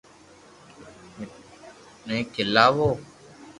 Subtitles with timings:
[2.05, 2.87] منو کيلاوُ